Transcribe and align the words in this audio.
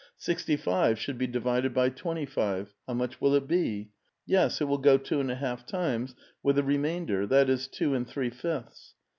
Sixty 0.17 0.57
five 0.57 0.97
should 0.97 1.19
be 1.19 1.27
divided 1.27 1.75
by 1.75 1.89
twenty 1.89 2.25
five: 2.25 2.73
how 2.87 2.95
much 2.95 3.21
will 3.21 3.35
it 3.35 3.47
be? 3.47 3.91
Yes, 4.25 4.59
it 4.59 4.63
will 4.63 4.79
go 4.79 4.97
two 4.97 5.19
and 5.19 5.29
a 5.29 5.35
half 5.35 5.63
times, 5.63 6.15
with 6.41 6.57
a 6.57 6.63
remainder— 6.63 7.27
that 7.27 7.51
is, 7.51 7.67
two 7.67 7.93
and 7.93 8.07
three 8.09 8.31
fifths. 8.31 8.95